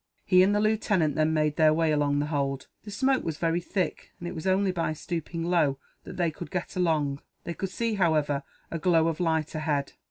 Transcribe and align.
He 0.25 0.41
and 0.41 0.55
the 0.55 0.59
lieutenant 0.59 1.13
then 1.15 1.31
made 1.31 1.57
their 1.57 1.75
way 1.75 1.91
along 1.91 2.17
the 2.17 2.25
hold. 2.25 2.65
The 2.85 2.89
smoke 2.89 3.23
was 3.23 3.37
very 3.37 3.61
thick, 3.61 4.13
and 4.17 4.27
it 4.27 4.33
was 4.33 4.47
only 4.47 4.71
by 4.71 4.93
stooping 4.93 5.43
low 5.43 5.77
that 6.05 6.17
they 6.17 6.31
could 6.31 6.49
get 6.49 6.75
along. 6.75 7.21
They 7.43 7.53
could 7.53 7.69
see, 7.69 7.93
however, 7.93 8.41
a 8.71 8.79
glow 8.79 9.07
of 9.09 9.19
light 9.19 9.53
ahead. 9.53 9.93